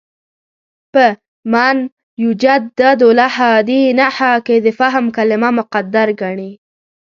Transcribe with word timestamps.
په 0.93 1.05
«مَن 1.53 1.77
یُجَدِّدُ 2.23 3.01
لَهَا 3.19 3.51
دِینَهَا» 3.69 4.31
کې 4.45 4.55
د 4.65 4.67
«فهم» 4.79 5.05
کلمه 5.17 5.49
مقدر 5.59 6.07
ګڼي. 6.21 6.51